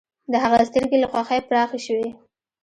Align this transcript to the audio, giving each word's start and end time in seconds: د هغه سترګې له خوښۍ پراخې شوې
د 0.31 0.33
هغه 0.43 0.59
سترګې 0.69 0.97
له 1.03 1.07
خوښۍ 1.11 1.39
پراخې 1.47 1.79
شوې 1.87 2.09